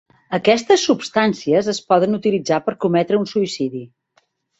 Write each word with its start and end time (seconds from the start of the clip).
Aquestes 0.35 0.85
substàncies 0.85 1.69
es 1.73 1.79
poden 1.93 2.17
utilitzar 2.19 2.59
per 2.71 2.75
cometre 2.87 3.21
un 3.25 3.29
suïcidi. 3.33 3.83